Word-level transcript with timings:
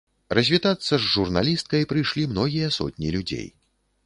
Развітацца 0.37 0.93
з 1.03 1.11
журналісткай 1.15 1.87
прыйшлі 1.93 2.27
многія 2.33 2.75
сотні 2.79 3.07
людзей. 3.19 3.47